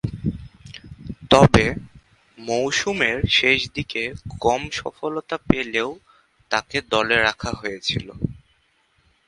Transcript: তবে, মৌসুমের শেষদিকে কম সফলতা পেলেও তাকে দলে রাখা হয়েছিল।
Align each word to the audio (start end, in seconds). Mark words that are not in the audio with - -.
তবে, 1.31 1.65
মৌসুমের 2.37 3.17
শেষদিকে 3.37 4.03
কম 4.41 4.61
সফলতা 4.79 5.37
পেলেও 5.49 5.89
তাকে 6.51 6.77
দলে 6.91 7.17
রাখা 7.27 7.51
হয়েছিল। 7.51 8.07